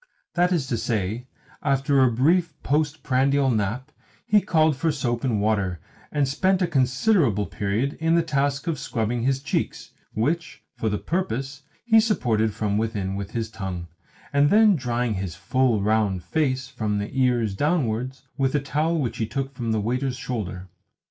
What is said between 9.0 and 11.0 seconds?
his cheeks (which, for the